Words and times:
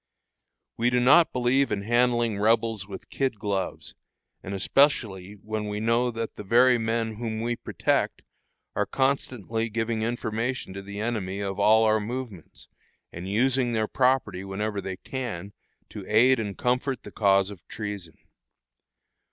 We 0.77 0.89
do 0.89 0.99
not 0.99 1.31
believe 1.31 1.71
in 1.71 1.83
handling 1.83 2.39
Rebels 2.39 2.87
with 2.87 3.11
kid 3.11 3.37
gloves, 3.37 3.93
and 4.41 4.55
especially 4.55 5.33
when 5.33 5.67
we 5.67 5.79
know 5.79 6.09
that 6.09 6.37
the 6.37 6.43
very 6.43 6.79
men 6.79 7.17
whom 7.17 7.39
we 7.39 7.55
protect 7.55 8.23
are 8.75 8.87
constantly 8.87 9.69
giving 9.69 10.01
information 10.01 10.73
to 10.73 10.81
the 10.81 10.99
enemy 10.99 11.39
of 11.39 11.59
all 11.59 11.83
our 11.83 11.99
movements, 11.99 12.67
and 13.13 13.29
using 13.29 13.73
their 13.73 13.87
property 13.87 14.43
whenever 14.43 14.81
they 14.81 14.97
can 14.97 15.53
to 15.91 16.03
aid 16.11 16.39
and 16.39 16.57
comfort 16.57 17.03
the 17.03 17.11
cause 17.11 17.51
of 17.51 17.67
treason. 17.67 18.17